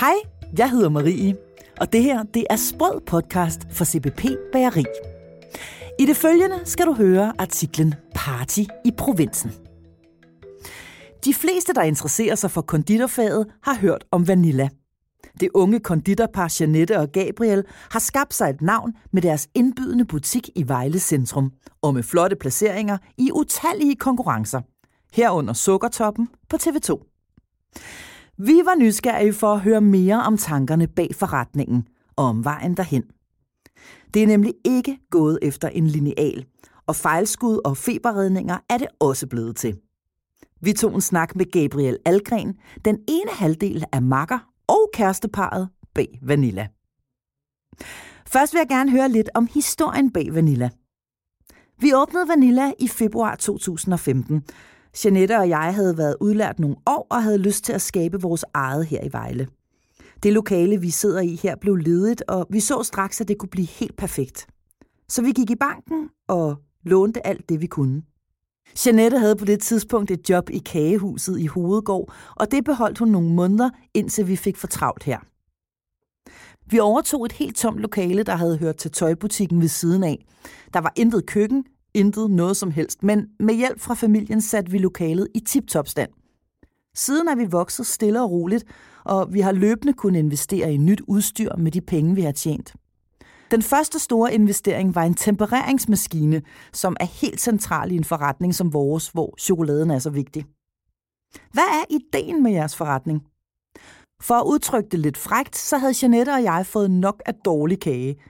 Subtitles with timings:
[0.00, 0.14] Hej,
[0.58, 1.36] jeg hedder Marie,
[1.80, 4.84] og det her det er Sprød podcast for CBP Bageri.
[5.98, 9.52] I det følgende skal du høre artiklen Party i provinsen.
[11.24, 14.68] De fleste, der interesserer sig for konditorfaget, har hørt om Vanilla.
[15.40, 20.50] Det unge konditorpar Janette og Gabriel har skabt sig et navn med deres indbydende butik
[20.54, 21.52] i Vejle Centrum,
[21.82, 24.60] og med flotte placeringer i utallige konkurrencer.
[25.12, 27.12] Herunder Sukkertoppen på TV2.
[28.38, 33.04] Vi var nysgerrige for at høre mere om tankerne bag forretningen og om vejen derhen.
[34.14, 36.46] Det er nemlig ikke gået efter en lineal,
[36.86, 39.78] og fejlskud og feberredninger er det også blevet til.
[40.60, 42.54] Vi tog en snak med Gabriel Algren,
[42.84, 46.68] den ene halvdel af makker og kæresteparet bag Vanilla.
[48.26, 50.70] Først vil jeg gerne høre lidt om historien bag Vanilla.
[51.80, 54.42] Vi åbnede Vanilla i februar 2015,
[55.04, 58.44] Janette og jeg havde været udlært nogle år og havde lyst til at skabe vores
[58.54, 59.48] eget her i Vejle.
[60.22, 63.48] Det lokale, vi sidder i her, blev ledigt, og vi så straks, at det kunne
[63.48, 64.46] blive helt perfekt.
[65.08, 68.02] Så vi gik i banken og lånte alt det, vi kunne.
[68.86, 73.08] Janette havde på det tidspunkt et job i kagehuset i Hovedgård, og det beholdt hun
[73.08, 75.18] nogle måneder, indtil vi fik for travlt her.
[76.70, 80.24] Vi overtog et helt tomt lokale, der havde hørt til tøjbutikken ved siden af.
[80.74, 81.64] Der var intet køkken,
[81.96, 86.10] intet noget som helst, men med hjælp fra familien satte vi lokalet i tip-top stand.
[86.94, 88.64] Siden er vi vokset stille og roligt,
[89.04, 92.74] og vi har løbende kunnet investere i nyt udstyr med de penge, vi har tjent.
[93.50, 98.72] Den første store investering var en tempereringsmaskine, som er helt central i en forretning som
[98.72, 100.44] vores, hvor chokoladen er så vigtig.
[101.52, 103.22] Hvad er ideen med jeres forretning?
[104.22, 107.80] For at udtrykke det lidt frægt, så havde Janette og jeg fået nok af dårlig
[107.80, 108.16] kage–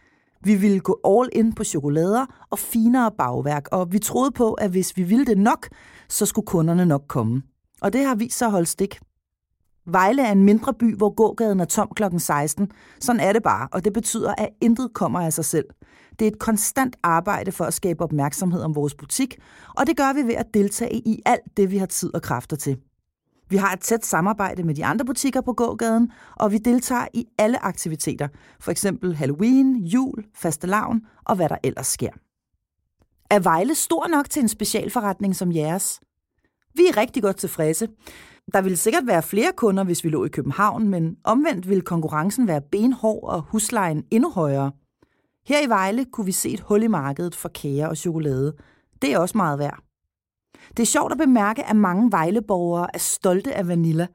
[0.47, 4.71] vi ville gå all in på chokolader og finere bagværk, og vi troede på, at
[4.71, 5.69] hvis vi ville det nok,
[6.09, 7.43] så skulle kunderne nok komme.
[7.81, 8.99] Og det har vist sig at holde stik.
[9.87, 12.03] Vejle er en mindre by, hvor gågaden er tom kl.
[12.19, 12.71] 16.
[13.01, 15.65] Sådan er det bare, og det betyder, at intet kommer af sig selv.
[16.19, 19.39] Det er et konstant arbejde for at skabe opmærksomhed om vores butik,
[19.77, 22.57] og det gør vi ved at deltage i alt det, vi har tid og kræfter
[22.57, 22.77] til.
[23.49, 27.27] Vi har et tæt samarbejde med de andre butikker på gågaden, og vi deltager i
[27.39, 28.29] alle aktiviteter,
[28.61, 32.11] for eksempel Halloween, jul, fastelavn og hvad der ellers sker.
[33.31, 36.01] Er Vejle stor nok til en specialforretning som jeres?
[36.75, 37.89] Vi er rigtig godt tilfredse.
[38.53, 42.49] Der ville sikkert være flere kunder, hvis vi lå i København, men omvendt ville konkurrencen
[42.49, 44.73] være benhård og huslejen endnu højere.
[45.47, 48.57] Her i Vejle kunne vi se et hul i markedet for kager og chokolade.
[49.03, 49.86] Det er også meget værd.
[50.77, 54.07] Det er sjovt at bemærke, at mange Vejleborgere er stolte af Vanilla.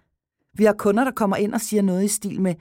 [0.54, 2.56] Vi har kunder, der kommer ind og siger noget i stil med,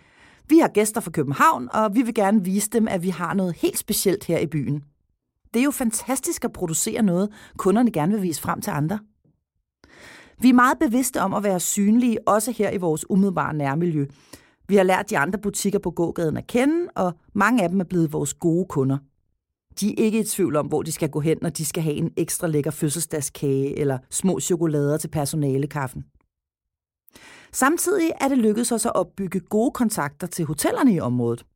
[0.49, 3.56] vi har gæster fra København, og vi vil gerne vise dem, at vi har noget
[3.56, 4.84] helt specielt her i byen.
[5.55, 8.99] Det er jo fantastisk at producere noget, kunderne gerne vil vise frem til andre.
[10.38, 14.06] Vi er meget bevidste om at være synlige, også her i vores umiddelbare nærmiljø.
[14.69, 17.84] Vi har lært de andre butikker på gågaden at kende, og mange af dem er
[17.84, 18.99] blevet vores gode kunder.
[19.80, 21.96] De er ikke i tvivl om, hvor de skal gå hen, når de skal have
[21.96, 26.04] en ekstra lækker fødselsdagskage eller små chokolader til personalekaffen.
[27.52, 31.46] Samtidig er det lykkedes os at opbygge gode kontakter til hotellerne i området.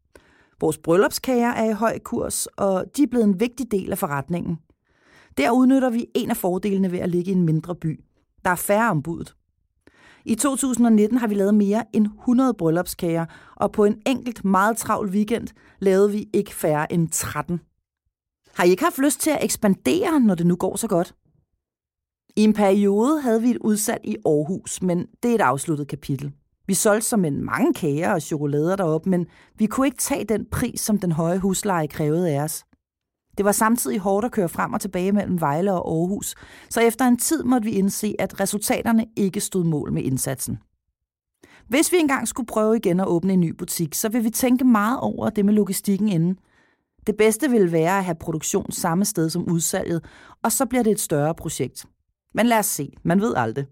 [0.61, 4.59] Vores bryllupskager er i høj kurs, og de er blevet en vigtig del af forretningen.
[5.37, 8.05] Der udnytter vi en af fordelene ved at ligge i en mindre by.
[8.45, 9.25] Der er færre ombud.
[10.25, 13.27] I 2019 har vi lavet mere end 100 bryllupskager,
[13.57, 15.49] og på en enkelt meget travl weekend
[15.79, 17.61] lavede vi ikke færre end 13
[18.55, 21.15] har I ikke haft lyst til at ekspandere, når det nu går så godt?
[22.37, 26.33] I en periode havde vi et udsalg i Aarhus, men det er et afsluttet kapitel.
[26.67, 29.27] Vi solgte som en mange kager og chokolader deroppe, men
[29.59, 32.65] vi kunne ikke tage den pris, som den høje husleje krævede af os.
[33.39, 36.35] Det var samtidig hårdt at køre frem og tilbage mellem Vejle og Aarhus,
[36.71, 40.59] så efter en tid måtte vi indse, at resultaterne ikke stod mål med indsatsen.
[41.69, 44.65] Hvis vi engang skulle prøve igen at åbne en ny butik, så vil vi tænke
[44.65, 46.39] meget over det med logistikken inden–
[47.07, 50.05] det bedste ville være at have produktion samme sted som udsalget,
[50.43, 51.87] og så bliver det et større projekt.
[52.35, 53.67] Men lad os se, man ved aldrig.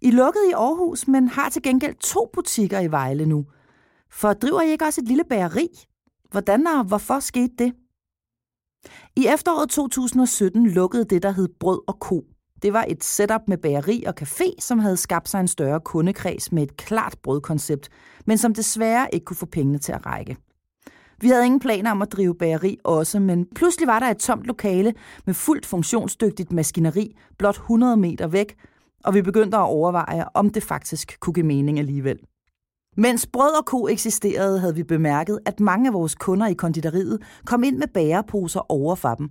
[0.00, 3.46] I lukkede i Aarhus, men har til gengæld to butikker i Vejle nu.
[4.10, 5.68] For driver I ikke også et lille bageri?
[6.30, 7.72] Hvordan og hvorfor skete det?
[9.16, 12.24] I efteråret 2017 lukkede det, der hed Brød og Ko.
[12.62, 16.52] Det var et setup med bageri og café, som havde skabt sig en større kundekreds
[16.52, 17.88] med et klart brødkoncept,
[18.26, 20.36] men som desværre ikke kunne få pengene til at række.
[21.20, 24.44] Vi havde ingen planer om at drive bageri også, men pludselig var der et tomt
[24.44, 24.94] lokale
[25.26, 28.56] med fuldt funktionsdygtigt maskineri blot 100 meter væk,
[29.04, 32.18] og vi begyndte at overveje, om det faktisk kunne give mening alligevel.
[32.96, 37.22] Mens brød og ko eksisterede, havde vi bemærket, at mange af vores kunder i konditoriet
[37.46, 39.28] kom ind med bæreposer over for dem.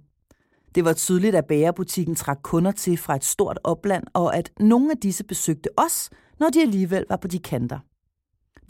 [0.75, 4.91] Det var tydeligt, at bærebutikken trak kunder til fra et stort opland, og at nogle
[4.91, 6.09] af disse besøgte os,
[6.39, 7.79] når de alligevel var på de kanter.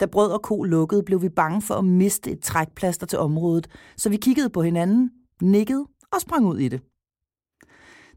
[0.00, 3.68] Da Brød og Ko lukkede, blev vi bange for at miste et trækplaster til området,
[3.96, 5.10] så vi kiggede på hinanden,
[5.42, 6.80] nikkede og sprang ud i det.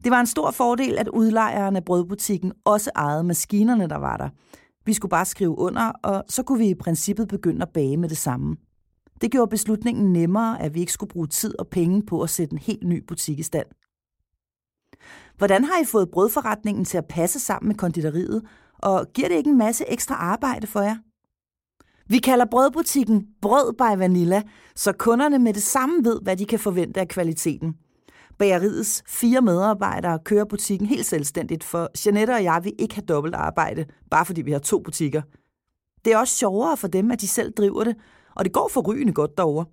[0.03, 4.29] Det var en stor fordel, at udlejeren af brødbutikken også ejede maskinerne, der var der.
[4.85, 8.09] Vi skulle bare skrive under, og så kunne vi i princippet begynde at bage med
[8.09, 8.55] det samme.
[9.21, 12.53] Det gjorde beslutningen nemmere, at vi ikke skulle bruge tid og penge på at sætte
[12.53, 13.67] en helt ny butik i stand.
[15.37, 18.43] Hvordan har I fået brødforretningen til at passe sammen med konditoriet,
[18.77, 20.97] og giver det ikke en masse ekstra arbejde for jer?
[22.07, 24.41] Vi kalder brødbutikken Brød by Vanilla,
[24.75, 27.75] så kunderne med det samme ved, hvad de kan forvente af kvaliteten.
[28.39, 33.35] Bageriets fire medarbejdere kører butikken helt selvstændigt, for Janette og jeg vil ikke have dobbelt
[33.35, 35.21] arbejde, bare fordi vi har to butikker.
[36.05, 37.95] Det er også sjovere for dem, at de selv driver det,
[38.35, 39.65] og det går forrygende godt derovre.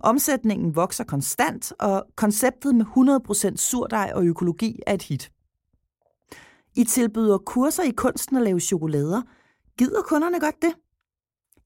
[0.00, 2.84] Omsætningen vokser konstant, og konceptet med
[3.52, 5.30] 100% surdej og økologi er et hit.
[6.76, 9.22] I tilbyder kurser i kunsten at lave chokolader.
[9.78, 10.72] Gider kunderne godt det?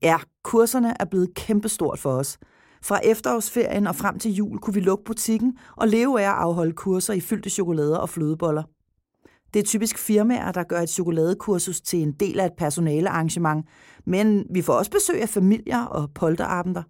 [0.03, 2.39] Ja, kurserne er blevet kæmpestort for os.
[2.83, 6.73] Fra efterårsferien og frem til jul kunne vi lukke butikken og leve af at afholde
[6.73, 8.63] kurser i fyldte chokolader og flødeboller.
[9.55, 13.67] Det er typisk firmaer, der gør et chokoladekursus til en del af et personalearrangement,
[14.07, 16.83] men vi får også besøg af familier og polterabender.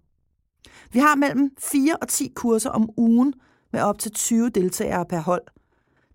[0.93, 3.33] Vi har mellem 4 og 10 kurser om ugen
[3.73, 5.41] med op til 20 deltagere per hold.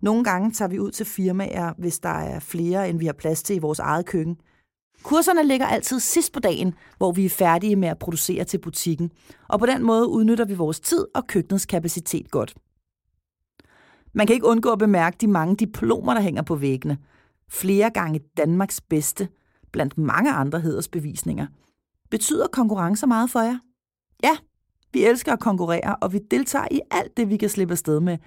[0.01, 3.43] Nogle gange tager vi ud til firmaer, hvis der er flere, end vi har plads
[3.43, 4.37] til i vores eget køkken.
[5.05, 9.11] Kurserne ligger altid sidst på dagen, hvor vi er færdige med at producere til butikken,
[9.47, 12.55] og på den måde udnytter vi vores tid og køkkenets kapacitet godt.
[14.13, 16.97] Man kan ikke undgå at bemærke de mange diplomer, der hænger på væggene.
[17.49, 19.27] Flere gange Danmarks bedste,
[19.71, 21.47] blandt mange andre hedersbevisninger.
[22.11, 23.57] Betyder konkurrencer meget for jer?
[24.23, 24.37] Ja,
[24.93, 28.17] vi elsker at konkurrere, og vi deltager i alt det, vi kan slippe afsted med.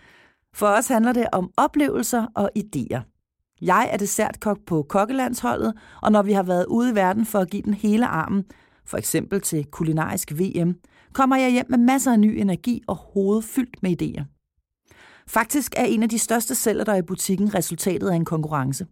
[0.55, 3.18] For os handler det om oplevelser og idéer.
[3.61, 7.51] Jeg er dessertkok på kokkelandsholdet, og når vi har været ude i verden for at
[7.51, 8.45] give den hele armen,
[8.85, 10.75] for eksempel til kulinarisk VM,
[11.13, 14.25] kommer jeg hjem med masser af ny energi og hovedet fyldt med idéer.
[15.27, 18.87] Faktisk er en af de største sælger der i butikken resultatet af en konkurrence.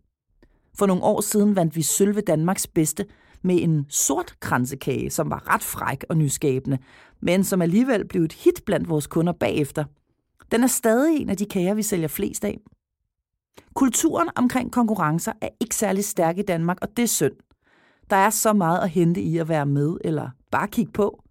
[0.78, 3.06] For nogle år siden vandt vi sølve Danmarks bedste
[3.42, 6.78] med en sort kransekage, som var ret fræk og nyskabende,
[7.20, 9.84] men som alligevel blev et hit blandt vores kunder bagefter.
[10.52, 12.58] Den er stadig en af de kager, vi sælger flest af.
[13.74, 17.32] Kulturen omkring konkurrencer er ikke særlig stærk i Danmark, og det er synd.
[18.10, 21.22] Der er så meget at hente i at være med eller bare kigge på.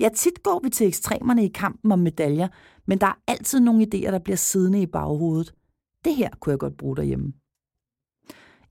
[0.00, 2.48] Ja, tit går vi til ekstremerne i kampen om medaljer,
[2.86, 5.54] men der er altid nogle idéer, der bliver siddende i baghovedet.
[6.04, 7.32] Det her kunne jeg godt bruge derhjemme.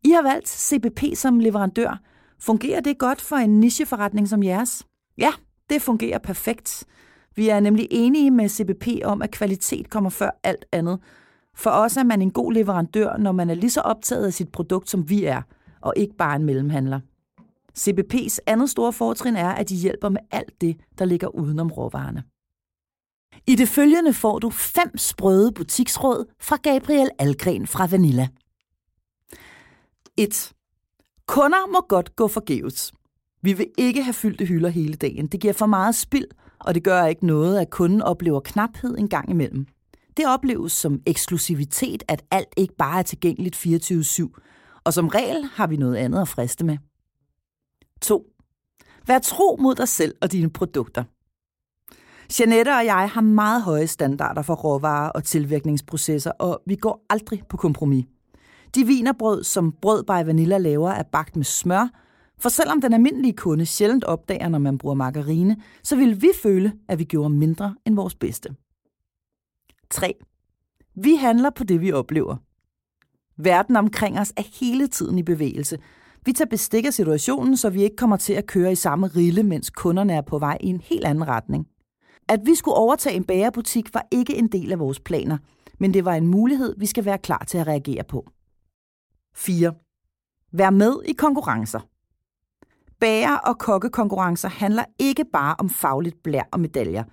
[0.04, 2.02] I har valgt CBP som leverandør.
[2.40, 4.86] Fungerer det godt for en nicheforretning som jeres?
[5.18, 5.32] Ja,
[5.70, 6.86] det fungerer perfekt.
[7.36, 11.00] Vi er nemlig enige med CBP om, at kvalitet kommer før alt andet.
[11.62, 14.52] For os er man en god leverandør, når man er lige så optaget af sit
[14.52, 15.42] produkt, som vi er,
[15.82, 17.00] og ikke bare en mellemhandler.
[17.80, 22.24] CBP's andet store fortrin er, at de hjælper med alt det, der ligger udenom råvarerne.
[23.48, 28.28] I det følgende får du fem sprøde butiksråd fra Gabriel Algren fra Vanilla.
[30.18, 30.54] 1.
[31.28, 32.92] Kunder må godt gå forgæves.
[33.42, 35.28] Vi vil ikke have fyldte hylder hele dagen.
[35.28, 36.28] Det giver for meget spild,
[36.60, 39.68] og det gør ikke noget, at kunden oplever knaphed en gang imellem.
[40.18, 45.68] Det opleves som eksklusivitet, at alt ikke bare er tilgængeligt 24-7, og som regel har
[45.68, 46.78] vi noget andet at friste med.
[48.02, 48.26] 2.
[49.08, 51.04] Vær tro mod dig selv og dine produkter.
[52.40, 57.42] Janette og jeg har meget høje standarder for råvarer og tilvirkningsprocesser, og vi går aldrig
[57.50, 58.06] på kompromis.
[58.76, 61.90] De vinerbrød, som Brød by Vanilla laver, er bagt med smør,
[62.40, 66.74] for selvom den almindelige kunde sjældent opdager, når man bruger margarine, så vil vi føle,
[66.90, 68.50] at vi gjorde mindre end vores bedste.
[69.92, 70.14] 3.
[70.96, 72.36] Vi handler på det, vi oplever.
[73.38, 75.78] Verden omkring os er hele tiden i bevægelse.
[76.26, 79.44] Vi tager bestik af situationen, så vi ikke kommer til at køre i samme rille,
[79.44, 81.68] mens kunderne er på vej i en helt anden retning.
[82.28, 85.38] At vi skulle overtage en bagerbutik var ikke en del af vores planer,
[85.80, 88.30] men det var en mulighed, vi skal være klar til at reagere på.
[89.36, 89.74] 4.
[90.52, 91.80] Vær med i konkurrencer.
[93.00, 97.04] Bager- og kokkekonkurrencer handler ikke bare om fagligt blær og medaljer.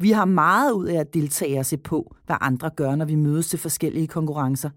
[0.00, 3.14] Vi har meget ud af at deltage og se på, hvad andre gør, når vi
[3.14, 4.70] mødes til forskellige konkurrencer.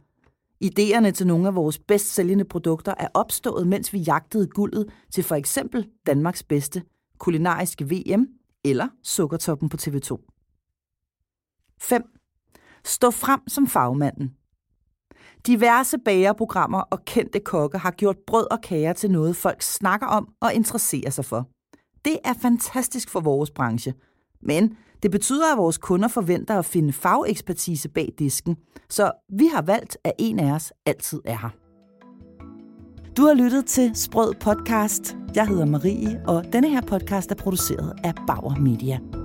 [0.59, 5.23] Ideerne til nogle af vores bedst sælgende produkter er opstået, mens vi jagtede guldet til
[5.23, 6.83] for eksempel Danmarks bedste
[7.17, 8.27] kulinariske VM
[8.63, 10.17] eller Sukkertoppen på TV2.
[11.81, 12.03] 5.
[12.85, 14.33] Stå frem som fagmanden.
[15.47, 20.33] Diverse bagerprogrammer og kendte kokke har gjort brød og kager til noget, folk snakker om
[20.39, 21.49] og interesserer sig for.
[22.05, 23.93] Det er fantastisk for vores branche.
[24.45, 28.55] Men det betyder, at vores kunder forventer at finde fagekspertise bag disken,
[28.89, 31.49] så vi har valgt, at en af os altid er her.
[33.17, 35.17] Du har lyttet til Sprød Podcast.
[35.35, 39.22] Jeg hedder Marie, og denne her podcast er produceret af Bauer Media.